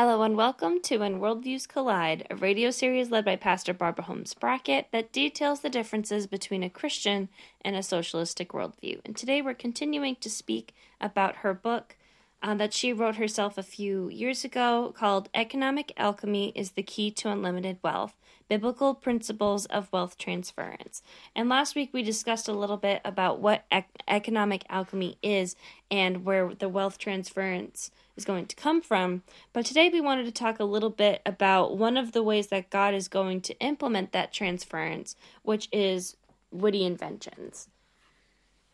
Hello 0.00 0.22
and 0.22 0.36
welcome 0.36 0.80
to 0.82 0.98
When 0.98 1.18
Worldviews 1.18 1.66
Collide, 1.66 2.24
a 2.30 2.36
radio 2.36 2.70
series 2.70 3.10
led 3.10 3.24
by 3.24 3.34
Pastor 3.34 3.74
Barbara 3.74 4.04
Holmes 4.04 4.32
Brackett 4.32 4.86
that 4.92 5.10
details 5.10 5.58
the 5.58 5.68
differences 5.68 6.28
between 6.28 6.62
a 6.62 6.70
Christian 6.70 7.28
and 7.62 7.74
a 7.74 7.82
socialistic 7.82 8.50
worldview. 8.50 9.00
And 9.04 9.16
today 9.16 9.42
we're 9.42 9.54
continuing 9.54 10.14
to 10.20 10.30
speak 10.30 10.72
about 11.00 11.38
her 11.38 11.52
book 11.52 11.96
uh, 12.42 12.54
that 12.54 12.72
she 12.72 12.92
wrote 12.92 13.16
herself 13.16 13.58
a 13.58 13.62
few 13.62 14.08
years 14.08 14.44
ago 14.44 14.94
called 14.96 15.28
Economic 15.34 15.92
Alchemy 15.96 16.52
is 16.54 16.72
the 16.72 16.82
Key 16.82 17.10
to 17.12 17.30
Unlimited 17.30 17.78
Wealth 17.82 18.14
Biblical 18.48 18.94
Principles 18.94 19.66
of 19.66 19.92
Wealth 19.92 20.16
Transference. 20.16 21.02
And 21.36 21.48
last 21.48 21.74
week 21.74 21.90
we 21.92 22.02
discussed 22.02 22.48
a 22.48 22.52
little 22.52 22.76
bit 22.76 23.00
about 23.04 23.40
what 23.40 23.64
ec- 23.70 24.02
economic 24.08 24.64
alchemy 24.70 25.18
is 25.22 25.54
and 25.90 26.24
where 26.24 26.54
the 26.54 26.68
wealth 26.68 26.98
transference 26.98 27.90
is 28.16 28.24
going 28.24 28.46
to 28.46 28.56
come 28.56 28.80
from. 28.80 29.22
But 29.52 29.66
today 29.66 29.90
we 29.90 30.00
wanted 30.00 30.24
to 30.24 30.32
talk 30.32 30.58
a 30.58 30.64
little 30.64 30.90
bit 30.90 31.20
about 31.26 31.76
one 31.76 31.96
of 31.96 32.12
the 32.12 32.22
ways 32.22 32.46
that 32.48 32.70
God 32.70 32.94
is 32.94 33.08
going 33.08 33.42
to 33.42 33.58
implement 33.60 34.12
that 34.12 34.32
transference, 34.32 35.14
which 35.42 35.68
is 35.70 36.16
witty 36.50 36.84
inventions. 36.84 37.68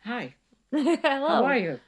Hi. 0.05 0.35
Hello. 0.71 1.29
How 1.29 1.45
are 1.45 1.57
you? 1.57 1.81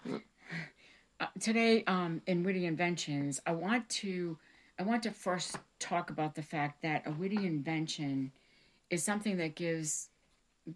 Uh, 1.18 1.26
today, 1.40 1.82
um, 1.86 2.20
in 2.26 2.42
witty 2.42 2.66
inventions, 2.66 3.40
I 3.46 3.52
want 3.52 3.88
to 3.88 4.38
I 4.78 4.82
want 4.82 5.02
to 5.04 5.10
first 5.10 5.56
talk 5.78 6.10
about 6.10 6.34
the 6.34 6.42
fact 6.42 6.82
that 6.82 7.06
a 7.06 7.10
witty 7.10 7.46
invention 7.46 8.32
is 8.90 9.02
something 9.02 9.38
that 9.38 9.54
gives 9.54 10.10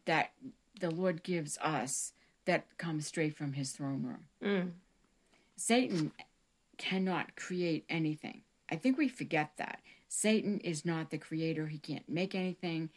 that 0.07 0.33
the 0.81 0.91
Lord 0.91 1.23
gives 1.23 1.59
us 1.59 2.13
that 2.47 2.65
comes 2.79 3.07
straight 3.07 3.37
from 3.37 3.53
His 3.53 3.73
throne 3.73 4.03
room. 4.03 4.25
Mm. 4.43 4.71
Satan 5.57 6.13
cannot 6.79 7.37
create 7.37 7.85
anything. 7.91 8.41
I 8.71 8.77
think 8.77 8.97
we 8.97 9.09
forget 9.09 9.53
that. 9.59 9.81
Satan 10.09 10.59
is 10.61 10.87
not 10.87 11.11
the 11.11 11.19
creator. 11.19 11.67
He 11.67 11.79
can't 11.79 12.09
make 12.09 12.35
anything. 12.35 12.89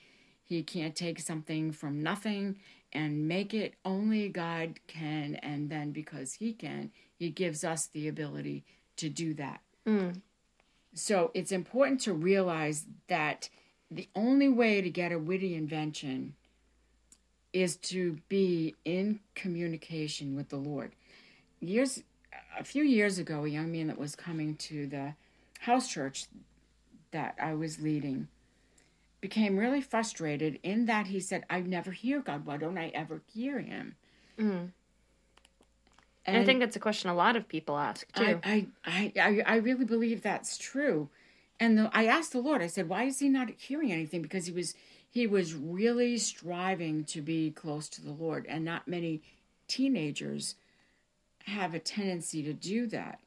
He 0.44 0.64
can't 0.64 0.96
take 0.96 1.20
something 1.20 1.73
from 1.73 2.02
nothing 2.02 2.58
and 2.94 3.28
make 3.28 3.53
it. 3.53 3.73
Only 3.84 4.30
God 4.30 4.80
can. 4.88 5.36
And 5.36 5.70
then 5.70 5.92
because 5.92 6.34
He 6.34 6.53
can, 6.53 6.92
He 7.24 7.30
gives 7.30 7.64
us 7.64 7.88
the 7.88 8.10
ability 8.10 8.66
to 8.98 9.08
do 9.08 9.34
that. 9.36 9.62
Mm. 9.88 10.20
So 10.94 11.32
it's 11.34 11.54
important 11.54 12.02
to 12.02 12.12
realize 12.12 12.86
that 13.08 13.48
the 13.90 14.10
only 14.14 14.50
way 14.50 14.82
to 14.82 14.90
get 14.90 15.14
a 15.14 15.18
witty 15.18 15.56
invention 15.56 16.36
is 17.54 17.78
to 17.78 18.20
be 18.28 18.76
in 18.84 19.22
communication 19.36 20.36
with 20.36 20.50
the 20.50 20.58
Lord. 20.58 20.92
Years 21.62 22.04
a 22.60 22.66
few 22.66 22.84
years 22.84 23.18
ago, 23.18 23.46
a 23.46 23.48
young 23.48 23.72
man 23.72 23.88
that 23.88 23.98
was 23.98 24.18
coming 24.18 24.58
to 24.58 24.86
the 24.86 25.14
house 25.62 25.88
church 25.88 26.26
that 27.12 27.36
I 27.42 27.54
was 27.54 27.80
leading 27.80 28.28
became 29.22 29.56
really 29.56 29.80
frustrated 29.80 30.60
in 30.62 30.88
that 30.88 31.08
he 31.08 31.22
said, 31.22 31.46
I 31.50 31.62
never 31.62 31.92
hear 31.92 32.20
God. 32.20 32.46
Why 32.46 32.58
don't 32.58 32.78
I 32.78 32.90
ever 32.90 33.22
hear 33.34 33.60
him? 33.60 33.96
Mm. 34.38 34.72
And 36.26 36.38
I 36.38 36.46
think 36.46 36.60
that's 36.62 36.76
a 36.76 36.80
question 36.80 37.10
a 37.10 37.16
lot 37.16 37.36
of 37.36 37.48
people 37.48 37.78
ask 37.78 38.10
too. 38.14 38.40
I, 38.44 38.68
I, 38.86 39.12
I, 39.16 39.44
I 39.46 39.56
really 39.58 39.84
believe 39.84 40.22
that's 40.22 40.58
true. 40.58 41.10
And 41.60 41.78
the, 41.78 41.90
I 41.94 42.06
asked 42.06 42.32
the 42.32 42.40
Lord, 42.40 42.62
I 42.62 42.68
said, 42.68 42.88
why 42.88 43.04
is 43.04 43.20
he 43.20 43.30
not 43.30 43.50
hearing 43.58 43.92
anything? 43.92 44.22
Because 44.22 44.46
he 44.46 44.54
was 44.54 44.76
he 45.10 45.28
was 45.28 45.54
really 45.54 46.18
striving 46.18 47.04
to 47.06 47.22
be 47.22 47.52
close 47.52 47.88
to 47.90 48.02
the 48.02 48.12
Lord, 48.12 48.48
and 48.50 48.66
not 48.66 48.88
many 48.88 49.22
teenagers 49.68 50.56
have 51.46 51.76
a 51.76 51.80
tendency 51.80 52.42
to 52.42 52.52
do 52.52 52.88
that. 52.88 53.20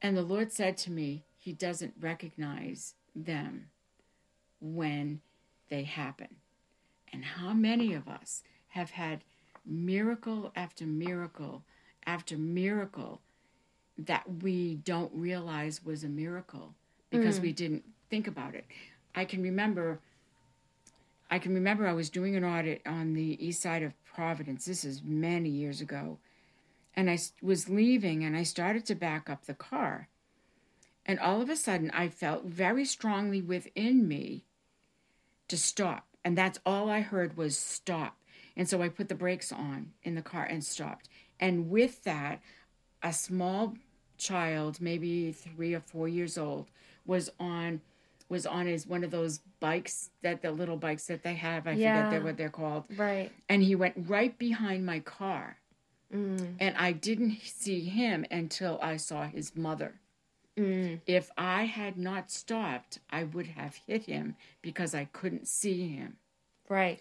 And 0.00 0.16
the 0.16 0.22
Lord 0.22 0.52
said 0.52 0.78
to 0.78 0.90
me, 0.90 1.24
He 1.38 1.52
doesn't 1.52 1.94
recognize 2.00 2.94
them 3.14 3.66
when 4.58 5.20
they 5.68 5.82
happen. 5.82 6.36
And 7.12 7.24
how 7.24 7.52
many 7.52 7.92
of 7.92 8.08
us 8.08 8.42
have 8.68 8.92
had 8.92 9.22
miracle 9.68 10.52
after 10.56 10.86
miracle 10.86 11.62
after 12.06 12.38
miracle 12.38 13.20
that 13.98 14.24
we 14.42 14.76
don't 14.76 15.12
realize 15.14 15.84
was 15.84 16.04
a 16.04 16.08
miracle 16.08 16.74
because 17.10 17.38
mm. 17.38 17.42
we 17.42 17.52
didn't 17.52 17.84
think 18.08 18.26
about 18.26 18.54
it. 18.54 18.64
I 19.14 19.24
can 19.24 19.42
remember 19.42 20.00
I 21.30 21.38
can 21.38 21.52
remember 21.52 21.86
I 21.86 21.92
was 21.92 22.08
doing 22.08 22.36
an 22.36 22.44
audit 22.44 22.80
on 22.86 23.12
the 23.12 23.44
east 23.44 23.60
side 23.60 23.82
of 23.82 23.92
Providence. 24.04 24.64
This 24.64 24.84
is 24.84 25.02
many 25.04 25.50
years 25.50 25.80
ago. 25.80 26.18
And 26.96 27.10
I 27.10 27.18
was 27.42 27.68
leaving 27.68 28.24
and 28.24 28.36
I 28.36 28.44
started 28.44 28.86
to 28.86 28.94
back 28.94 29.28
up 29.28 29.44
the 29.44 29.54
car. 29.54 30.08
And 31.04 31.18
all 31.20 31.40
of 31.40 31.50
a 31.50 31.56
sudden, 31.56 31.90
I 31.90 32.08
felt 32.08 32.44
very 32.44 32.84
strongly 32.84 33.42
within 33.42 34.08
me 34.08 34.44
to 35.48 35.56
stop. 35.56 36.06
And 36.24 36.36
that's 36.36 36.58
all 36.66 36.90
I 36.90 37.00
heard 37.00 37.36
was 37.36 37.58
stop. 37.58 38.16
And 38.58 38.68
so 38.68 38.82
I 38.82 38.88
put 38.88 39.08
the 39.08 39.14
brakes 39.14 39.52
on 39.52 39.92
in 40.02 40.16
the 40.16 40.20
car 40.20 40.44
and 40.44 40.62
stopped. 40.62 41.08
And 41.38 41.70
with 41.70 42.02
that, 42.02 42.40
a 43.02 43.12
small 43.12 43.74
child, 44.18 44.80
maybe 44.80 45.30
three 45.30 45.74
or 45.74 45.80
four 45.80 46.08
years 46.08 46.36
old, 46.36 46.66
was 47.06 47.30
on 47.40 47.80
was 48.28 48.44
on 48.44 48.66
his 48.66 48.86
one 48.86 49.04
of 49.04 49.10
those 49.10 49.40
bikes 49.58 50.10
that 50.22 50.42
the 50.42 50.50
little 50.50 50.76
bikes 50.76 51.06
that 51.06 51.22
they 51.22 51.32
have. 51.34 51.66
I 51.66 51.72
yeah. 51.72 51.96
forget 51.96 52.10
they're, 52.10 52.20
what 52.22 52.36
they're 52.36 52.50
called. 52.50 52.84
Right. 52.94 53.32
And 53.48 53.62
he 53.62 53.74
went 53.74 53.94
right 54.06 54.36
behind 54.36 54.84
my 54.84 54.98
car. 55.00 55.56
Mm. 56.14 56.56
And 56.60 56.76
I 56.76 56.92
didn't 56.92 57.38
see 57.42 57.80
him 57.80 58.26
until 58.30 58.78
I 58.82 58.98
saw 58.98 59.24
his 59.24 59.56
mother. 59.56 59.94
Mm. 60.58 61.00
If 61.06 61.30
I 61.38 61.64
had 61.64 61.96
not 61.96 62.30
stopped, 62.30 62.98
I 63.08 63.24
would 63.24 63.46
have 63.46 63.80
hit 63.86 64.04
him 64.04 64.36
because 64.60 64.94
I 64.94 65.06
couldn't 65.06 65.48
see 65.48 65.88
him. 65.88 66.16
Right. 66.68 67.00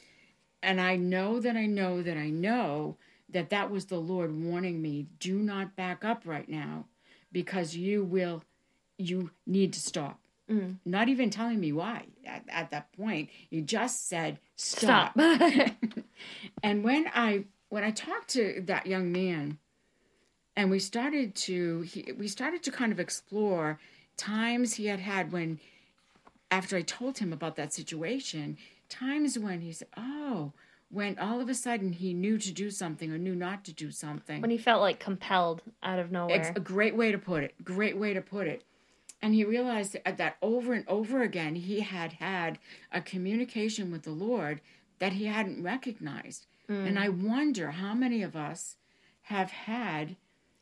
And 0.63 0.81
I 0.81 0.95
know 0.95 1.39
that 1.39 1.55
I 1.55 1.65
know 1.65 2.01
that 2.01 2.17
I 2.17 2.29
know 2.29 2.97
that 3.29 3.49
that 3.49 3.69
was 3.69 3.85
the 3.85 3.99
Lord 3.99 4.35
warning 4.35 4.81
me 4.81 5.07
do 5.19 5.37
not 5.39 5.75
back 5.75 6.03
up 6.03 6.23
right 6.25 6.47
now 6.47 6.85
because 7.31 7.75
you 7.75 8.03
will, 8.03 8.43
you 8.97 9.31
need 9.45 9.73
to 9.73 9.79
stop. 9.79 10.19
Mm. 10.49 10.77
Not 10.85 11.09
even 11.09 11.29
telling 11.29 11.59
me 11.59 11.73
why 11.73 12.05
at, 12.25 12.43
at 12.49 12.71
that 12.71 12.91
point. 12.93 13.29
You 13.49 13.61
just 13.61 14.07
said 14.07 14.39
stop. 14.55 15.11
stop. 15.13 15.51
and 16.63 16.83
when 16.83 17.09
I 17.13 17.45
when 17.69 17.83
I 17.83 17.91
talked 17.91 18.29
to 18.29 18.63
that 18.65 18.87
young 18.87 19.11
man 19.11 19.57
and 20.55 20.71
we 20.71 20.79
started 20.79 21.35
to 21.35 21.81
he, 21.81 22.13
we 22.17 22.29
started 22.29 22.63
to 22.63 22.71
kind 22.71 22.93
of 22.93 22.99
explore 22.99 23.77
times 24.15 24.75
he 24.75 24.85
had 24.85 25.01
had 25.01 25.33
when 25.33 25.59
after 26.49 26.77
I 26.77 26.81
told 26.81 27.17
him 27.17 27.33
about 27.33 27.57
that 27.57 27.73
situation, 27.73 28.57
times 28.89 29.37
when 29.37 29.61
he 29.61 29.71
said, 29.71 29.87
"Oh, 29.95 30.53
when 30.89 31.17
all 31.19 31.41
of 31.41 31.49
a 31.49 31.53
sudden 31.53 31.93
he 31.93 32.13
knew 32.13 32.37
to 32.37 32.51
do 32.51 32.71
something 32.71 33.11
or 33.11 33.17
knew 33.17 33.35
not 33.35 33.65
to 33.65 33.73
do 33.73 33.91
something. 33.91 34.41
When 34.41 34.51
he 34.51 34.57
felt 34.57 34.81
like 34.81 34.99
compelled 34.99 35.61
out 35.83 35.99
of 35.99 36.11
nowhere. 36.11 36.39
It's 36.39 36.49
a 36.55 36.61
great 36.61 36.95
way 36.95 37.11
to 37.11 37.17
put 37.17 37.43
it. 37.43 37.53
Great 37.63 37.97
way 37.97 38.13
to 38.13 38.21
put 38.21 38.47
it. 38.47 38.63
And 39.21 39.33
he 39.33 39.43
realized 39.43 39.97
that 40.05 40.37
over 40.41 40.73
and 40.73 40.87
over 40.87 41.23
again, 41.23 41.55
he 41.55 41.81
had 41.81 42.13
had 42.13 42.59
a 42.91 43.01
communication 43.01 43.91
with 43.91 44.03
the 44.03 44.11
Lord 44.11 44.61
that 44.99 45.13
he 45.13 45.25
hadn't 45.25 45.63
recognized. 45.63 46.45
Mm. 46.69 46.87
And 46.87 46.99
I 46.99 47.09
wonder 47.09 47.71
how 47.71 47.93
many 47.93 48.21
of 48.21 48.35
us 48.35 48.75
have 49.23 49.51
had 49.51 50.15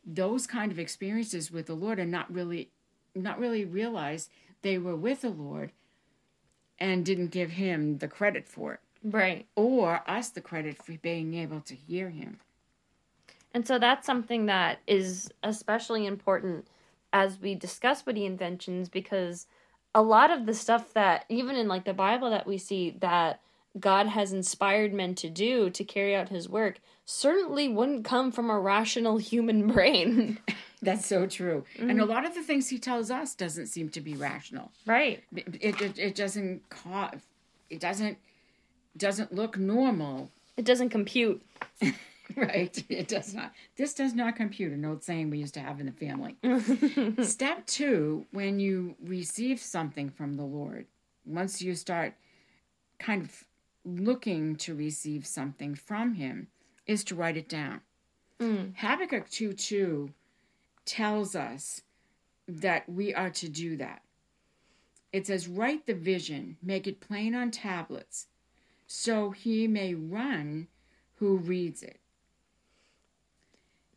those 0.06 0.48
kind 0.48 0.72
of 0.72 0.80
experiences 0.80 1.52
with 1.52 1.66
the 1.66 1.74
Lord 1.74 2.00
and 2.00 2.12
not 2.12 2.34
really, 2.34 2.72
not 3.14 3.40
really 3.40 3.66
realized 3.66 4.30
they 4.62 4.78
were 4.78 4.96
with 4.96 5.22
the 5.22 5.30
Lord 5.30 5.72
and 6.80 7.06
didn't 7.06 7.28
give 7.28 7.52
him 7.52 7.98
the 7.98 8.08
credit 8.08 8.48
for 8.48 8.74
it. 8.74 8.80
Right. 9.04 9.46
Or 9.56 10.02
us 10.08 10.30
the 10.30 10.42
credit 10.42 10.82
for 10.84 10.94
being 10.98 11.36
able 11.36 11.62
to 11.62 11.76
hear 11.76 12.10
him. 12.10 12.40
And 13.54 13.66
so 13.66 13.80
that's 13.80 14.06
something 14.06 14.48
that 14.48 14.80
is 14.88 15.30
especially 15.44 16.06
important 16.06 16.68
as 17.14 17.40
we 17.40 17.56
discuss 17.56 18.06
witty 18.06 18.26
inventions 18.26 18.90
because 18.90 19.48
a 19.94 20.02
lot 20.02 20.30
of 20.30 20.46
the 20.46 20.54
stuff 20.54 20.94
that 20.94 21.24
even 21.30 21.56
in 21.56 21.68
like 21.68 21.86
the 21.86 21.94
Bible 21.94 22.30
that 22.32 22.46
we 22.46 22.58
see 22.58 22.98
that 23.00 23.40
God 23.80 24.08
has 24.08 24.34
inspired 24.34 24.94
men 24.94 25.16
to 25.16 25.30
do 25.30 25.70
to 25.70 25.84
carry 25.84 26.16
out 26.16 26.30
his 26.30 26.50
work 26.50 26.80
certainly 27.06 27.70
wouldn't 27.70 28.04
come 28.04 28.32
from 28.32 28.50
a 28.50 28.60
rational 28.60 29.18
human 29.32 29.68
brain. 29.68 30.40
That's 30.86 31.06
so 31.06 31.26
true. 31.26 31.66
Mm-hmm. 31.78 31.90
And 31.90 32.02
a 32.02 32.06
lot 32.06 32.26
of 32.26 32.36
the 32.36 32.44
things 32.44 32.70
he 32.70 32.80
tells 32.80 33.12
us 33.12 33.36
doesn't 33.36 33.68
seem 33.68 33.90
to 33.90 34.02
be 34.02 34.16
rational. 34.16 34.72
Right. 34.86 35.24
It 35.36 35.82
it, 35.82 36.00
it 36.00 36.16
doesn't 36.16 36.70
cause 36.70 37.20
it 37.70 37.80
doesn't 37.80 38.18
doesn't 38.98 39.34
look 39.34 39.58
normal. 39.58 40.32
It 40.58 40.66
doesn't 40.66 40.90
compute. 40.90 41.42
right. 42.36 42.84
It 42.90 43.08
does 43.08 43.34
not. 43.34 43.54
This 43.76 43.94
does 43.94 44.14
not 44.14 44.36
compute, 44.36 44.72
an 44.72 44.86
old 44.86 45.04
saying 45.04 45.30
we 45.30 45.40
used 45.40 45.54
to 45.56 45.60
have 45.60 45.80
in 45.80 45.86
the 45.86 45.92
family. 45.92 46.38
Step 47.24 47.66
two, 47.66 48.26
when 48.32 48.60
you 48.60 48.96
receive 49.04 49.60
something 49.60 50.10
from 50.10 50.36
the 50.36 50.46
Lord, 50.46 50.86
once 51.26 51.62
you 51.62 51.76
start 51.76 52.14
kind 53.00 53.24
of 53.24 53.44
looking 53.84 54.56
to 54.56 54.74
receive 54.74 55.26
something 55.26 55.76
from 55.76 56.14
Him, 56.14 56.48
is 56.88 57.04
to 57.06 57.16
write 57.16 57.38
it 57.38 57.50
down. 57.50 57.82
Mm. 58.40 58.76
Habakkuk 58.76 59.30
2 59.30 59.54
2 59.54 60.10
tells 60.86 61.36
us 61.36 61.82
that 62.48 62.88
we 62.88 63.14
are 63.14 63.32
to 63.32 63.50
do 63.50 63.78
that. 63.78 64.02
It 65.12 65.28
says, 65.28 65.48
Write 65.48 65.86
the 65.86 65.94
vision, 65.94 66.58
make 66.62 66.88
it 66.88 67.00
plain 67.00 67.34
on 67.34 67.52
tablets, 67.52 68.28
so 68.88 69.32
he 69.32 69.68
may 69.68 69.94
run 69.94 70.68
who 71.16 71.38
reads 71.38 71.82
it. 71.82 72.00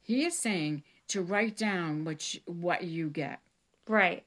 He 0.03 0.25
is 0.25 0.39
saying 0.39 0.85
to 1.09 1.23
write 1.23 1.57
down 1.57 2.05
what 2.05 2.35
you, 2.35 2.41
what 2.47 2.85
you 2.85 3.09
get. 3.11 3.41
Right. 3.87 4.25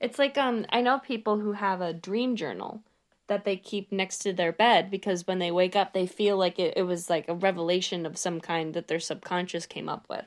It's 0.00 0.18
like 0.18 0.38
um 0.38 0.66
I 0.70 0.80
know 0.80 0.98
people 0.98 1.40
who 1.40 1.52
have 1.52 1.80
a 1.80 1.92
dream 1.92 2.36
journal 2.36 2.82
that 3.26 3.44
they 3.44 3.56
keep 3.56 3.92
next 3.92 4.18
to 4.18 4.32
their 4.32 4.52
bed 4.52 4.90
because 4.90 5.26
when 5.26 5.38
they 5.38 5.50
wake 5.50 5.76
up 5.76 5.92
they 5.92 6.06
feel 6.06 6.36
like 6.36 6.58
it, 6.58 6.74
it 6.76 6.82
was 6.84 7.10
like 7.10 7.28
a 7.28 7.34
revelation 7.34 8.06
of 8.06 8.16
some 8.16 8.40
kind 8.40 8.72
that 8.74 8.88
their 8.88 9.00
subconscious 9.00 9.66
came 9.66 9.88
up 9.88 10.06
with. 10.08 10.24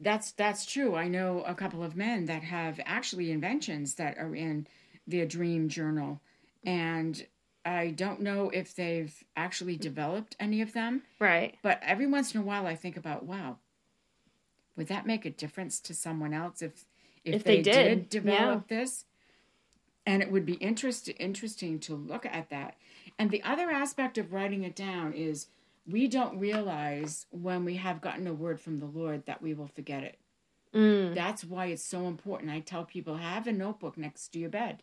That's 0.00 0.32
that's 0.32 0.64
true. 0.64 0.96
I 0.96 1.08
know 1.08 1.42
a 1.46 1.54
couple 1.54 1.82
of 1.84 1.94
men 1.94 2.24
that 2.26 2.42
have 2.42 2.80
actually 2.84 3.30
inventions 3.30 3.94
that 3.94 4.16
are 4.18 4.34
in 4.34 4.66
their 5.06 5.26
dream 5.26 5.68
journal 5.68 6.20
and 6.64 7.26
I 7.64 7.90
don't 7.90 8.20
know 8.20 8.50
if 8.50 8.74
they've 8.74 9.14
actually 9.36 9.76
developed 9.76 10.34
any 10.40 10.62
of 10.62 10.72
them. 10.72 11.02
Right. 11.18 11.56
But 11.62 11.80
every 11.82 12.06
once 12.06 12.34
in 12.34 12.40
a 12.40 12.44
while 12.44 12.66
I 12.66 12.74
think 12.74 12.96
about, 12.96 13.24
wow, 13.24 13.58
would 14.76 14.88
that 14.88 15.06
make 15.06 15.26
a 15.26 15.30
difference 15.30 15.78
to 15.80 15.94
someone 15.94 16.32
else 16.32 16.62
if 16.62 16.84
if, 17.22 17.34
If 17.34 17.44
they 17.44 17.60
did, 17.60 18.08
develop 18.08 18.68
this? 18.68 19.04
And 20.06 20.22
it 20.22 20.32
would 20.32 20.46
be 20.46 20.54
interest, 20.54 21.10
interesting 21.18 21.78
to 21.80 21.94
look 21.94 22.24
at 22.24 22.48
that. 22.48 22.76
And 23.18 23.30
the 23.30 23.42
other 23.42 23.70
aspect 23.70 24.16
of 24.16 24.32
writing 24.32 24.64
it 24.64 24.74
down 24.74 25.12
is 25.12 25.48
we 25.90 26.08
don't 26.08 26.38
realize 26.38 27.26
when 27.30 27.64
we 27.64 27.76
have 27.76 28.00
gotten 28.00 28.26
a 28.26 28.32
word 28.32 28.60
from 28.60 28.78
the 28.78 28.86
Lord 28.86 29.26
that 29.26 29.42
we 29.42 29.54
will 29.54 29.66
forget 29.66 30.02
it. 30.02 30.18
Mm. 30.74 31.14
That's 31.14 31.44
why 31.44 31.66
it's 31.66 31.84
so 31.84 32.06
important. 32.06 32.50
I 32.50 32.60
tell 32.60 32.84
people 32.84 33.16
have 33.16 33.46
a 33.46 33.52
notebook 33.52 33.96
next 33.98 34.28
to 34.28 34.38
your 34.38 34.50
bed 34.50 34.82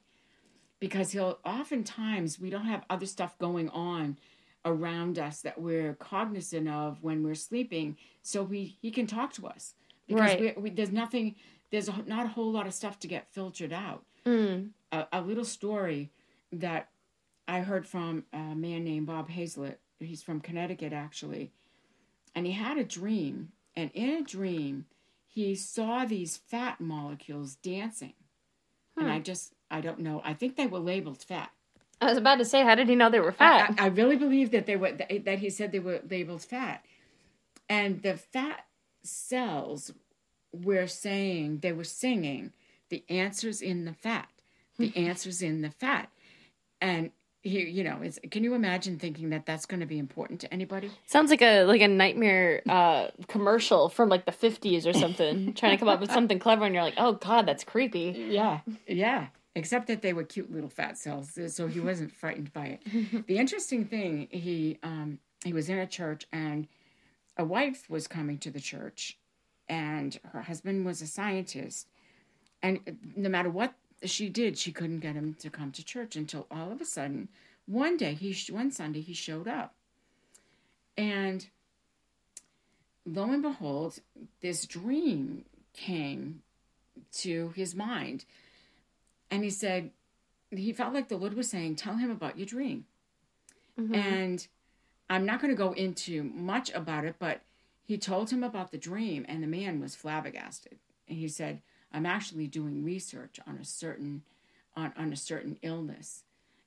because 0.80 1.12
he'll 1.12 1.40
oftentimes 1.46 2.40
we 2.40 2.50
don't 2.50 2.66
have 2.66 2.84
other 2.90 3.06
stuff 3.06 3.38
going 3.40 3.70
on 3.70 4.18
around 4.66 5.18
us 5.18 5.42
that 5.42 5.60
we're 5.62 5.94
cognizant 5.94 6.68
of 6.68 7.02
when 7.02 7.24
we're 7.24 7.36
sleeping, 7.36 7.96
so 8.22 8.44
we 8.44 8.78
he 8.82 8.92
can 8.92 9.08
talk 9.08 9.32
to 9.34 9.48
us 9.48 9.74
because 10.08 10.22
Right. 10.22 10.58
we, 10.58 10.64
we, 10.64 10.70
there's 10.72 10.92
nothing, 10.92 11.36
there's 11.72 11.88
a, 11.88 11.96
not 12.06 12.26
a 12.26 12.30
whole 12.30 12.52
lot 12.52 12.68
of 12.68 12.74
stuff 12.74 13.00
to 13.00 13.08
get 13.08 13.32
filtered 13.32 13.72
out. 13.72 14.04
Mm. 14.26 14.72
A, 14.92 15.06
a 15.14 15.22
little 15.22 15.46
story 15.46 16.12
that 16.52 16.90
I 17.48 17.62
heard 17.62 17.88
from 17.88 18.26
a 18.34 18.56
man 18.56 18.84
named 18.84 19.08
Bob 19.08 19.30
Hazlett. 19.30 19.80
He's 20.00 20.22
from 20.24 20.42
Connecticut 20.42 20.94
actually, 20.94 21.52
and 22.36 22.46
he 22.46 22.54
had 22.54 22.78
a 22.78 22.84
dream, 22.84 23.52
and 23.76 23.90
in 23.94 24.10
a 24.10 24.24
dream 24.24 24.86
he 25.28 25.56
saw 25.56 26.06
these 26.06 26.38
fat 26.38 26.80
molecules 26.80 27.56
dancing, 27.56 28.14
and 28.96 29.08
Hmm. 29.08 29.12
I 29.14 29.20
just 29.20 29.54
I 29.70 29.82
don't 29.82 30.00
know. 30.00 30.22
I 30.24 30.34
think 30.34 30.56
they 30.56 30.68
were 30.68 30.80
labeled 30.80 31.22
fat. 31.24 31.52
I 32.00 32.06
was 32.06 32.18
about 32.18 32.38
to 32.38 32.46
say 32.46 32.64
how 32.64 32.76
did 32.76 32.90
he 32.90 32.96
know 32.96 33.10
they 33.10 33.20
were 33.20 33.32
fat? 33.32 33.76
I, 33.80 33.86
I 33.86 33.88
really 33.88 34.16
believe 34.18 34.52
that 34.52 34.66
they 34.66 34.76
were 34.76 34.92
that 34.92 35.26
that 35.26 35.40
he 35.40 35.50
said 35.50 35.72
they 35.72 35.80
were 35.80 36.02
labeled 36.10 36.44
fat, 36.44 36.86
and 37.70 38.02
the 38.04 38.18
fat 38.18 38.66
cells 39.04 39.92
were 40.54 40.88
saying 40.88 41.60
they 41.60 41.72
were 41.74 41.84
singing 41.84 42.54
the 42.90 43.04
answers 43.10 43.62
in 43.62 43.86
the 43.86 43.94
fat, 43.94 44.30
the 44.78 44.96
answers 44.96 45.42
in 45.42 45.62
the 45.62 45.72
fat, 45.72 46.10
and 46.80 47.12
he 47.48 47.70
you 47.70 47.84
know 47.84 48.00
it's 48.02 48.20
can 48.32 48.44
you 48.44 48.54
imagine 48.54 49.00
thinking 49.00 49.30
that 49.30 49.46
that's 49.46 49.66
going 49.66 49.80
to 49.80 49.86
be 49.86 50.00
important 50.00 50.42
to 50.42 50.54
anybody? 50.54 50.92
Sounds 51.06 51.30
like 51.30 51.42
a 51.42 51.64
like 51.64 51.82
a 51.82 51.88
nightmare 51.88 52.62
uh 52.68 53.08
commercial 53.28 53.90
from 53.90 54.10
like 54.10 54.26
the 54.26 54.32
50s 54.32 54.86
or 54.86 54.94
something 54.94 55.54
trying 55.56 55.72
to 55.72 55.78
come 55.78 55.90
up 55.90 56.00
with 56.00 56.12
something 56.12 56.40
clever 56.40 56.66
and 56.66 56.74
you're 56.74 56.84
like, 56.84 56.96
"Oh 56.98 57.14
god, 57.14 57.46
that's 57.46 57.64
creepy." 57.64 58.28
Yeah, 58.30 58.60
yeah. 58.88 59.28
Except 59.56 59.88
that 59.88 60.04
they 60.04 60.14
were 60.14 60.24
cute 60.24 60.52
little 60.52 60.70
fat 60.70 61.00
cells, 61.00 61.38
so 61.48 61.66
he 61.66 61.80
wasn't 61.80 62.12
frightened 62.12 62.54
by 62.54 62.78
it. 62.78 63.26
the 63.28 63.40
interesting 63.40 63.86
thing, 63.86 64.28
he 64.30 64.78
um, 64.84 65.18
he 65.44 65.52
was 65.52 65.68
in 65.68 65.80
a 65.80 65.88
church, 65.88 66.28
and 66.32 66.68
a 67.38 67.44
wife 67.44 67.90
was 67.90 68.08
coming 68.08 68.38
to 68.40 68.52
the 68.52 68.60
church, 68.60 69.18
and 69.68 70.20
her 70.32 70.42
husband 70.42 70.86
was 70.86 71.02
a 71.02 71.08
scientist, 71.08 71.88
and 72.62 72.98
no 73.16 73.30
matter 73.30 73.50
what 73.50 73.74
she 74.04 74.30
did, 74.30 74.58
she 74.58 74.72
couldn't 74.72 75.00
get 75.00 75.16
him 75.16 75.36
to 75.40 75.50
come 75.50 75.72
to 75.72 75.84
church 75.84 76.16
until 76.16 76.48
all 76.52 76.72
of 76.72 76.82
a 76.82 76.86
sudden, 76.86 77.30
one 77.66 77.98
day 77.98 78.14
he 78.14 78.36
one 78.52 78.72
Sunday 78.72 79.02
he 79.02 79.14
showed 79.14 79.48
up, 79.48 79.74
and 80.98 81.48
lo 83.06 83.24
and 83.32 83.42
behold, 83.42 84.00
this 84.42 84.66
dream 84.66 85.46
came 85.74 86.42
to 87.12 87.50
his 87.56 87.76
mind. 87.76 88.26
And 89.30 89.44
he 89.44 89.50
said, 89.50 89.92
he 90.52 90.72
felt 90.72 90.94
like 90.94 91.10
the 91.10 91.18
Lord 91.18 91.34
was 91.34 91.50
saying, 91.50 91.76
Tell 91.76 91.96
him 91.96 92.10
about 92.10 92.38
your 92.38 92.46
dream. 92.46 92.86
Mhm. 93.78 93.96
And 93.96 94.48
I'm 95.10 95.26
not 95.26 95.42
going 95.42 95.52
to 95.52 95.58
go 95.58 95.74
into 95.74 96.24
much 96.24 96.72
about 96.72 97.06
it, 97.06 97.16
but 97.20 97.42
he 97.86 97.98
told 97.98 98.30
him 98.30 98.44
about 98.44 98.72
the 98.72 98.78
dream, 98.78 99.26
and 99.28 99.42
the 99.42 99.48
man 99.48 99.80
was 99.80 99.96
flabbergasted. 99.96 100.78
And 101.08 101.18
he 101.18 101.28
said, 101.28 101.62
I'm 101.92 102.06
actually 102.06 102.48
doing 102.48 102.84
research 102.84 103.40
on 103.48 103.58
a 103.58 103.66
certain 103.66 104.24
on, 104.76 104.94
on 104.98 105.12
a 105.12 105.16
certain 105.16 105.58
illness. 105.62 106.24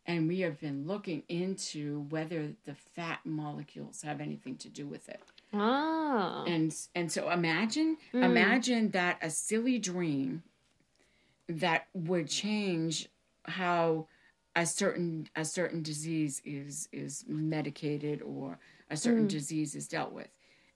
And 0.06 0.26
we 0.26 0.40
have 0.40 0.58
been 0.58 0.87
looking 0.87 1.22
into 1.28 2.06
whether 2.08 2.52
the 2.64 2.75
fat 2.75 3.20
molecules 3.25 4.02
have 4.02 4.20
anything 4.20 4.56
to 4.56 4.69
do 4.69 4.87
with 4.87 5.08
it. 5.08 5.22
Oh. 5.52 6.44
And 6.46 6.75
and 6.94 7.11
so 7.12 7.31
imagine 7.31 7.99
Mm. 8.12 8.25
imagine 8.25 8.90
that 8.90 9.19
a 9.22 9.31
silly 9.31 9.78
dream 9.78 10.43
that 11.49 11.87
would 11.94 12.28
change 12.28 13.08
how 13.44 14.06
a 14.56 14.67
certain 14.67 15.28
a 15.37 15.44
certain 15.44 15.82
disease 15.82 16.40
is 16.44 16.88
is 16.93 17.25
medicated 17.28 18.22
or 18.22 18.58
a 18.88 18.96
certain 18.96 19.26
Mm. 19.26 19.31
disease 19.31 19.75
is 19.75 19.87
dealt 19.87 20.12
with. 20.12 20.28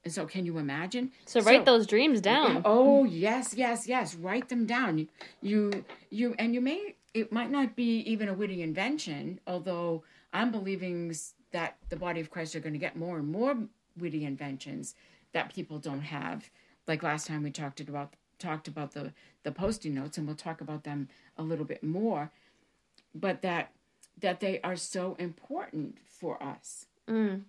And 0.05 0.13
so 0.13 0.27
can 0.27 0.45
you 0.45 0.59
imagine? 0.59 1.13
So 1.25 1.41
write 1.41 1.65
those 1.65 1.87
dreams 1.87 2.21
down. 2.21 2.63
Oh 2.65 3.05
yes, 3.05 3.55
yes, 3.55 3.87
yes. 3.87 4.15
Write 4.15 4.49
them 4.49 4.67
down. 4.67 4.99
You, 4.99 5.09
you, 5.41 5.85
you, 6.11 6.35
and 6.39 6.55
you 6.55 6.61
may. 6.61 6.95
It 7.15 7.33
might 7.33 7.51
not 7.51 7.77
be 7.77 8.01
even 8.01 8.29
a 8.29 8.35
witty 8.35 8.61
invention, 8.63 9.41
although 9.47 10.03
I'm 10.33 10.51
believing 10.51 11.15
that 11.53 11.77
the 11.89 11.97
body 11.97 12.21
of 12.21 12.31
Christ 12.31 12.57
are 12.57 12.61
going 12.61 12.73
to 12.73 12.79
get 12.79 12.97
more 12.97 13.19
and 13.19 13.29
more 13.29 13.57
witty 13.97 14.25
inventions 14.25 14.95
that 15.33 15.55
people 15.55 15.79
don't 15.79 16.01
have. 16.01 16.51
Like 16.87 17.03
last 17.03 17.27
time 17.29 17.43
we 17.43 17.51
talked 17.51 17.81
about 17.81 18.15
talked 18.39 18.69
about 18.69 18.93
the 18.93 19.13
the 19.43 19.53
posting 19.53 19.95
notes, 19.95 20.19
and 20.19 20.27
we'll 20.27 20.37
talk 20.37 20.61
about 20.61 20.85
them 20.85 21.09
a 21.39 21.43
little 21.43 21.65
bit 21.65 21.83
more. 21.83 22.31
But 23.15 23.41
that 23.43 23.71
that 24.21 24.41
they 24.41 24.61
are 24.61 24.77
so 24.77 25.17
important 25.19 25.99
for 26.07 26.43
us 26.43 26.87
Mm. 27.09 27.43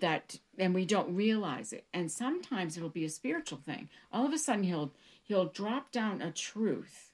That 0.00 0.38
and 0.58 0.74
we 0.74 0.84
don't 0.84 1.14
realize 1.14 1.72
it. 1.72 1.84
And 1.92 2.10
sometimes 2.10 2.76
it'll 2.76 2.88
be 2.88 3.04
a 3.04 3.08
spiritual 3.10 3.58
thing. 3.58 3.88
All 4.12 4.26
of 4.26 4.32
a 4.32 4.38
sudden 4.38 4.64
he'll 4.64 4.92
he'll 5.22 5.46
drop 5.46 5.92
down 5.92 6.20
a 6.22 6.30
truth 6.32 7.10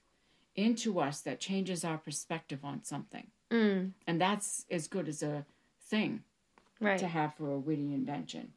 into 0.57 0.99
us 0.99 1.21
that 1.21 1.39
changes 1.41 1.85
our 1.85 1.99
perspective 1.99 2.61
on 2.65 2.83
something. 2.85 3.29
Mm. 3.51 3.93
and 4.07 4.21
that's 4.21 4.67
as 4.71 4.89
good 4.89 5.09
as 5.09 5.23
a 5.23 5.47
thing 5.81 6.23
Right. 6.81 6.99
to 6.99 7.09
have 7.09 7.35
for 7.35 7.51
a 7.51 7.59
witty 7.59 7.95
invention. 7.95 8.53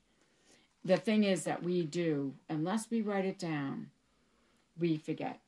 The 0.84 0.98
thing 0.98 1.24
is 1.24 1.46
that 1.46 1.64
we 1.64 1.86
do 1.86 2.34
unless 2.50 2.90
we 2.92 3.02
write 3.02 3.24
it 3.26 3.40
down 3.40 3.90
we 4.78 4.98
forget 4.98 5.40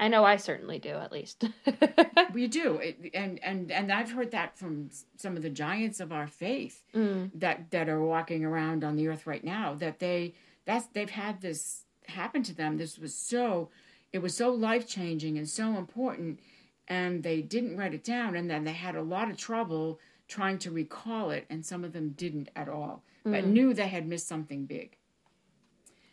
I 0.00 0.08
know 0.08 0.24
I 0.24 0.36
certainly 0.36 0.78
do 0.78 0.90
at 0.90 1.12
least. 1.12 1.44
we 2.32 2.46
do 2.46 2.76
it, 2.76 3.10
and 3.14 3.42
and 3.42 3.70
and 3.72 3.90
i've 3.92 4.12
heard 4.12 4.30
that 4.32 4.58
from 4.58 4.90
some 5.16 5.36
of 5.36 5.42
the 5.42 5.50
giants 5.50 5.98
of 6.00 6.12
our 6.12 6.26
faith 6.26 6.82
mm. 6.94 7.30
that 7.34 7.70
that 7.70 7.88
are 7.88 8.02
walking 8.02 8.44
around 8.44 8.84
on 8.84 8.96
the 8.96 9.08
earth 9.08 9.26
right 9.26 9.44
now 9.44 9.74
that 9.74 9.98
they 9.98 10.34
that's 10.64 10.86
they've 10.88 11.10
had 11.10 11.40
this 11.40 11.84
happen 12.06 12.42
to 12.42 12.54
them 12.54 12.76
this 12.76 12.98
was 12.98 13.14
so 13.14 13.70
it 14.12 14.18
was 14.18 14.36
so 14.36 14.50
life 14.50 14.86
changing 14.86 15.36
and 15.38 15.48
so 15.48 15.76
important 15.76 16.40
and 16.86 17.22
they 17.22 17.40
didn't 17.42 17.76
write 17.76 17.94
it 17.94 18.04
down 18.04 18.34
and 18.36 18.50
then 18.50 18.64
they 18.64 18.72
had 18.72 18.94
a 18.96 19.02
lot 19.02 19.30
of 19.30 19.36
trouble 19.36 19.98
trying 20.26 20.58
to 20.58 20.70
recall 20.70 21.30
it 21.30 21.44
and 21.50 21.64
some 21.64 21.84
of 21.84 21.92
them 21.92 22.10
didn't 22.10 22.48
at 22.56 22.68
all 22.68 23.02
but 23.24 23.44
Mm. 23.44 23.48
knew 23.48 23.74
they 23.74 23.88
had 23.88 24.06
missed 24.06 24.28
something 24.28 24.64
big 24.66 24.96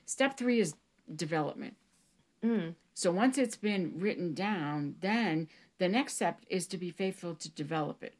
step 0.05 0.37
3 0.37 0.59
is 0.59 0.75
development 1.15 1.75
Mm. 2.45 2.75
so 2.93 3.11
once 3.11 3.37
it's 3.37 3.55
been 3.55 3.93
written 3.97 4.33
down 4.33 4.95
then 5.01 5.47
the 5.79 5.89
next 5.89 6.13
step 6.15 6.41
is 6.49 6.67
to 6.67 6.77
be 6.77 6.91
faithful 6.91 7.33
to 7.35 7.49
develop 7.49 8.03
it 8.03 8.13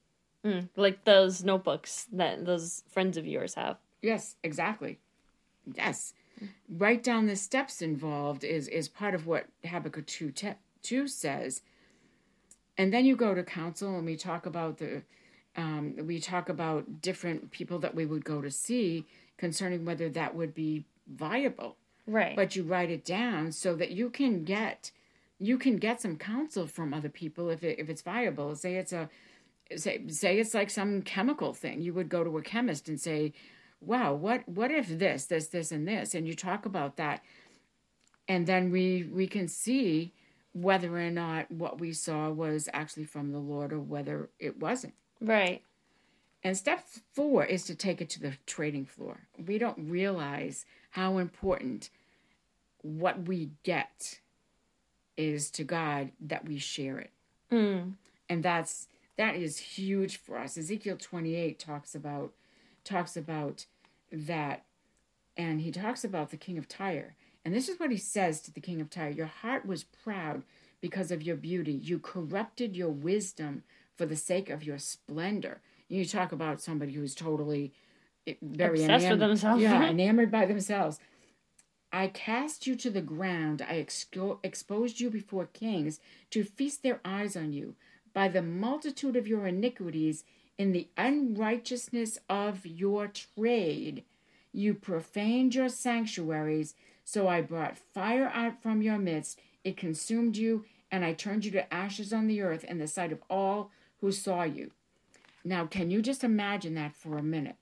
Mm. 0.46 0.70
Like 0.76 1.04
those 1.06 1.44
notebooks 1.44 2.06
that 2.14 2.46
those 2.46 2.84
friends 2.92 3.18
of 3.18 3.26
yours 3.26 3.56
have. 3.56 3.78
Yes, 4.02 4.36
exactly. 4.44 5.00
Yes. 5.74 6.14
Write 6.70 7.04
down 7.04 7.26
the 7.26 7.36
steps 7.36 7.82
involved 7.82 8.44
is 8.44 8.68
is 8.68 8.88
part 8.88 9.16
of 9.16 9.26
what 9.26 9.48
Habakkuk 9.64 10.06
2, 10.06 10.32
te- 10.32 10.50
2 10.84 11.08
says. 11.08 11.62
And 12.78 12.94
then 12.94 13.06
you 13.06 13.16
go 13.16 13.34
to 13.34 13.44
council 13.44 13.98
and 13.98 14.06
we 14.06 14.16
talk 14.16 14.46
about 14.46 14.78
the 14.78 15.02
um, 15.58 15.96
we 16.06 16.20
talk 16.20 16.50
about 16.50 17.02
different 17.02 17.50
people 17.50 17.80
that 17.80 17.96
we 17.96 18.06
would 18.06 18.26
go 18.26 18.42
to 18.42 18.52
see 18.52 19.06
concerning 19.38 19.84
whether 19.84 20.10
that 20.10 20.36
would 20.36 20.54
be 20.54 20.86
viable. 21.08 21.78
Right. 22.08 22.36
But 22.36 22.56
you 22.56 22.64
write 22.64 22.92
it 22.92 23.04
down 23.04 23.52
so 23.52 23.76
that 23.76 23.92
you 23.92 24.10
can 24.10 24.44
get 24.44 24.92
you 25.38 25.58
can 25.58 25.78
get 25.78 26.02
some 26.02 26.18
counsel 26.18 26.66
from 26.66 26.94
other 26.94 27.10
people 27.10 27.50
if 27.50 27.64
it, 27.64 27.78
if 27.80 27.90
it's 27.90 28.02
viable. 28.02 28.56
Say 28.56 28.76
it's 28.76 28.94
a 28.94 29.10
say 29.76 30.08
say 30.08 30.40
it's 30.40 30.54
like 30.54 30.70
some 30.70 31.02
chemical 31.02 31.54
thing. 31.54 31.82
You 31.82 31.94
would 31.94 32.10
go 32.10 32.24
to 32.24 32.38
a 32.38 32.42
chemist 32.42 32.88
and 32.88 33.00
say, 33.00 33.34
"Wow, 33.82 34.14
what 34.14 34.48
what 34.48 34.72
if 34.72 34.88
this, 34.88 35.26
this, 35.26 35.48
this, 35.48 35.72
and 35.72 35.88
this?" 35.88 36.14
And 36.14 36.28
you 36.28 36.36
talk 36.36 36.66
about 36.66 36.98
that, 36.98 37.24
and 38.28 38.46
then 38.48 38.72
we 38.72 39.04
we 39.12 39.28
can 39.28 39.48
see 39.48 40.14
whether 40.54 40.98
or 40.98 41.12
not 41.12 41.52
what 41.52 41.80
we 41.82 41.92
saw 41.92 42.30
was 42.30 42.70
actually 42.72 43.04
from 43.04 43.32
the 43.32 43.40
Lord 43.40 43.74
or 43.74 43.80
whether 43.80 44.30
it 44.40 44.58
wasn't. 44.60 44.94
Right. 45.20 45.62
And 46.44 46.56
step 46.56 46.86
four 47.14 47.44
is 47.44 47.66
to 47.66 47.76
take 47.76 48.02
it 48.02 48.10
to 48.12 48.22
the 48.22 48.34
trading 48.46 48.86
floor. 48.86 49.28
We 49.44 49.58
don't 49.58 49.90
realize 49.90 50.66
how 50.92 51.18
important 51.18 51.90
what 52.86 53.28
we 53.28 53.50
get 53.64 54.20
is 55.18 55.50
to 55.52 55.64
God 55.64 56.12
that 56.20 56.46
we 56.46 56.60
share 56.60 57.00
it. 57.00 57.12
Mm. 57.52 57.94
And 58.30 58.44
that's 58.44 58.88
that 59.18 59.36
is 59.36 59.58
huge 59.58 60.18
for 60.18 60.38
us. 60.38 60.58
Ezekiel 60.58 60.98
28 61.00 61.58
talks 61.58 61.96
about 61.96 62.34
talks 62.84 63.18
about 63.18 63.66
that 64.12 64.66
and 65.36 65.62
he 65.62 65.72
talks 65.72 66.04
about 66.04 66.30
the 66.30 66.38
king 66.38 66.58
of 66.58 66.68
Tyre. 66.68 67.16
And 67.44 67.54
this 67.54 67.70
is 67.70 67.80
what 67.80 67.92
he 67.92 67.98
says 67.98 68.40
to 68.42 68.54
the 68.54 68.62
king 68.62 68.82
of 68.82 68.90
Tyre 68.90 69.10
Your 69.10 69.26
heart 69.26 69.66
was 69.66 69.84
proud 69.84 70.44
because 70.80 71.12
of 71.12 71.24
your 71.24 71.36
beauty. 71.36 71.74
You 71.74 71.98
corrupted 71.98 72.76
your 72.76 72.90
wisdom 72.90 73.64
for 73.96 74.06
the 74.06 74.16
sake 74.16 74.50
of 74.50 74.64
your 74.64 74.78
splendor. 74.78 75.62
You 75.88 76.06
talk 76.06 76.32
about 76.32 76.62
somebody 76.62 76.94
who's 76.94 77.16
totally 77.16 77.74
eh, 78.28 78.34
very 78.42 78.82
Obsessed 78.82 79.10
with 79.10 79.20
themselves. 79.20 79.62
Yeah, 79.62 79.86
enamored 79.90 80.32
by 80.32 80.46
themselves. 80.46 81.00
I 81.96 82.08
cast 82.08 82.68
you 82.68 82.76
to 82.76 82.90
the 82.90 83.02
ground. 83.02 83.62
I 83.62 83.82
exco- 83.82 84.40
exposed 84.44 85.00
you 85.00 85.10
before 85.10 85.46
kings 85.46 86.02
to 86.32 86.44
feast 86.44 86.84
their 86.84 87.00
eyes 87.06 87.38
on 87.38 87.54
you. 87.54 87.76
By 88.14 88.28
the 88.28 88.42
multitude 88.42 89.16
of 89.16 89.30
your 89.30 89.48
iniquities, 89.48 90.26
in 90.58 90.74
the 90.74 90.90
unrighteousness 90.98 92.20
of 92.28 92.66
your 92.66 93.08
trade, 93.08 94.04
you 94.52 94.74
profaned 94.74 95.56
your 95.56 95.70
sanctuaries. 95.70 96.76
So 97.06 97.30
I 97.30 97.40
brought 97.40 97.78
fire 97.78 98.30
out 98.34 98.62
from 98.62 98.82
your 98.82 98.98
midst. 98.98 99.40
It 99.64 99.78
consumed 99.78 100.36
you, 100.36 100.66
and 100.92 101.06
I 101.06 101.14
turned 101.14 101.46
you 101.46 101.52
to 101.52 101.74
ashes 101.74 102.12
on 102.12 102.28
the 102.28 102.42
earth 102.42 102.66
in 102.66 102.78
the 102.78 102.88
sight 102.88 103.14
of 103.14 103.24
all 103.30 103.72
who 104.02 104.12
saw 104.12 104.44
you. 104.44 104.72
Now, 105.46 105.66
can 105.66 105.90
you 105.90 106.02
just 106.02 106.26
imagine 106.26 106.76
that 106.76 106.94
for 106.94 107.18
a 107.18 107.24
minute? 107.24 107.56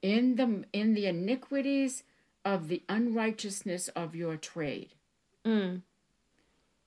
In 0.00 0.36
the 0.36 0.64
in 0.72 0.94
the 0.94 1.06
iniquities 1.06 2.04
of 2.44 2.68
the 2.68 2.82
unrighteousness 2.88 3.88
of 3.88 4.14
your 4.14 4.36
trade. 4.36 4.94
Mm. 5.44 5.82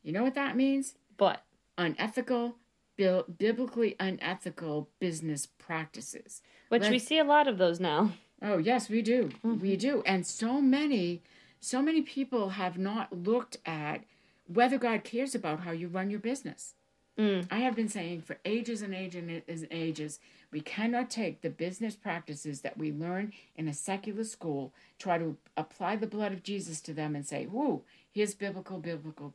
You 0.04 0.12
know 0.12 0.24
what 0.24 0.36
that 0.36 0.56
means? 0.56 0.96
But 1.18 1.44
Unethical, 1.78 2.56
bil- 2.96 3.26
biblically 3.38 3.96
unethical 4.00 4.90
business 5.00 5.46
practices. 5.46 6.42
which 6.70 6.84
we 6.84 6.90
Let's- 6.92 7.06
see 7.06 7.18
a 7.20 7.24
lot 7.24 7.48
of 7.48 7.58
those 7.58 7.80
now. 7.80 8.12
Oh 8.42 8.58
yes, 8.58 8.90
we 8.90 9.02
do. 9.02 9.30
We 9.44 9.76
do. 9.76 10.02
And 10.06 10.26
so 10.26 10.62
many 10.62 11.22
so 11.60 11.82
many 11.82 12.02
people 12.02 12.50
have 12.50 12.78
not 12.78 13.12
looked 13.12 13.58
at 13.66 14.04
whether 14.48 14.78
God 14.78 15.04
cares 15.04 15.34
about 15.34 15.62
how 15.62 15.72
you 15.72 15.88
run 15.88 16.10
your 16.12 16.20
business. 16.20 16.76
Mm. 17.18 17.48
I 17.50 17.60
have 17.60 17.76
been 17.76 17.88
saying 17.88 18.22
for 18.22 18.38
ages 18.44 18.82
and 18.82 18.94
ages 18.94 19.62
and 19.62 19.68
ages, 19.72 20.20
we 20.52 20.60
cannot 20.60 21.10
take 21.10 21.42
the 21.42 21.50
business 21.50 21.96
practices 21.96 22.62
that 22.62 22.78
we 22.78 22.92
learn 22.92 23.32
in 23.56 23.68
a 23.68 23.74
secular 23.74 24.26
school, 24.26 24.74
try 25.00 25.18
to 25.18 25.38
apply 25.56 25.96
the 25.96 26.08
blood 26.08 26.34
of 26.34 26.44
Jesus 26.44 26.82
to 26.82 26.94
them 26.94 27.16
and 27.16 27.26
say, 27.26 27.46
whoo, 27.46 27.84
here's 28.12 28.36
biblical, 28.36 28.80
biblical 28.80 29.34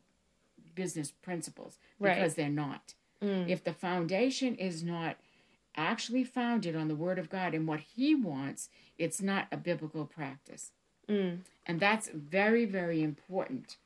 business 0.74 1.10
principles. 1.22 1.78
Right. 1.98 2.16
Because 2.16 2.34
they're 2.34 2.48
not. 2.48 2.94
If 3.22 3.64
the 3.64 3.74
foundation 3.74 4.54
is 4.54 4.82
not 4.82 5.16
actually 5.76 6.24
founded 6.24 6.74
on 6.74 6.88
the 6.88 6.94
Word 6.94 7.18
of 7.18 7.28
God 7.28 7.54
and 7.54 7.68
what 7.68 7.80
He 7.80 8.14
wants, 8.14 8.70
it's 8.96 9.20
not 9.20 9.46
a 9.52 9.58
biblical 9.58 10.06
practice. 10.06 10.72
Mm. 11.06 11.40
And 11.66 11.80
that's 11.80 12.08
very, 12.08 12.64
very 12.64 13.02
important 13.02 13.76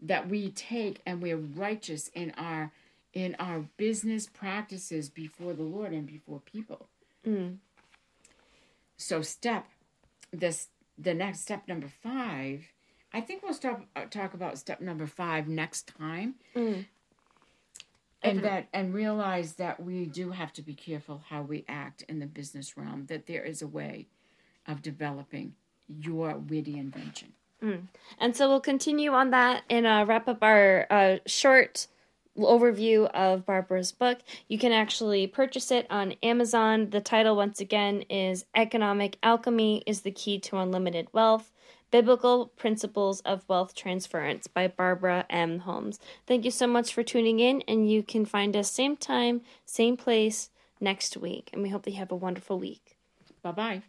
that 0.00 0.28
we 0.28 0.50
take 0.50 1.00
and 1.04 1.20
we're 1.20 1.36
righteous 1.36 2.08
in 2.14 2.30
our 2.36 2.70
in 3.16 3.34
our 3.38 3.60
business 3.78 4.26
practices 4.26 5.08
before 5.08 5.54
the 5.54 5.62
Lord 5.62 5.94
and 5.94 6.06
before 6.06 6.38
people. 6.40 6.86
Mm. 7.26 7.56
So 8.98 9.22
step 9.22 9.64
this 10.32 10.68
the 10.98 11.14
next 11.14 11.40
step 11.40 11.66
number 11.66 11.88
5, 11.88 12.64
I 13.14 13.20
think 13.22 13.42
we'll 13.42 13.54
stop 13.54 13.86
uh, 13.96 14.04
talk 14.04 14.34
about 14.34 14.58
step 14.58 14.82
number 14.82 15.06
5 15.06 15.48
next 15.48 15.86
time. 15.98 16.34
Mm. 16.54 16.84
And 18.22 18.44
that 18.44 18.68
and 18.74 18.92
realize 18.92 19.54
that 19.54 19.82
we 19.82 20.04
do 20.04 20.32
have 20.32 20.52
to 20.52 20.62
be 20.62 20.74
careful 20.74 21.22
how 21.30 21.40
we 21.40 21.64
act 21.68 22.02
in 22.10 22.18
the 22.18 22.26
business 22.26 22.76
realm 22.76 23.06
that 23.06 23.26
there 23.26 23.44
is 23.44 23.62
a 23.62 23.66
way 23.66 24.08
of 24.66 24.82
developing 24.82 25.54
your 25.88 26.36
witty 26.36 26.78
invention. 26.78 27.32
And 28.18 28.36
so 28.36 28.50
we'll 28.50 28.60
continue 28.60 29.12
on 29.12 29.30
that 29.30 29.62
and 29.70 29.86
uh, 29.86 30.04
wrap 30.06 30.28
up 30.28 30.42
our 30.42 30.86
uh, 30.90 31.16
short 31.24 31.86
overview 32.36 33.10
of 33.10 33.46
Barbara's 33.46 33.92
book. 33.92 34.18
You 34.48 34.58
can 34.58 34.72
actually 34.72 35.26
purchase 35.26 35.70
it 35.70 35.86
on 35.90 36.14
Amazon. 36.22 36.90
The 36.90 37.00
title, 37.00 37.36
once 37.36 37.60
again, 37.60 38.02
is 38.02 38.44
Economic 38.54 39.18
Alchemy 39.22 39.82
is 39.86 40.02
the 40.02 40.10
Key 40.10 40.38
to 40.40 40.58
Unlimited 40.58 41.08
Wealth 41.12 41.52
Biblical 41.90 42.46
Principles 42.56 43.20
of 43.20 43.48
Wealth 43.48 43.74
Transference 43.74 44.46
by 44.46 44.68
Barbara 44.68 45.24
M. 45.30 45.60
Holmes. 45.60 45.98
Thank 46.26 46.44
you 46.44 46.50
so 46.50 46.66
much 46.66 46.92
for 46.92 47.02
tuning 47.02 47.40
in, 47.40 47.62
and 47.68 47.90
you 47.90 48.02
can 48.02 48.24
find 48.24 48.56
us 48.56 48.70
same 48.70 48.96
time, 48.96 49.42
same 49.64 49.96
place 49.96 50.50
next 50.80 51.16
week. 51.16 51.50
And 51.52 51.62
we 51.62 51.68
hope 51.68 51.84
that 51.84 51.92
you 51.92 51.98
have 51.98 52.12
a 52.12 52.16
wonderful 52.16 52.58
week. 52.58 52.96
Bye 53.42 53.52
bye. 53.52 53.82